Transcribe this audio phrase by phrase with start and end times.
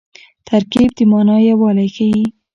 [0.47, 2.23] ترکیب د مانا یووالی ښيي.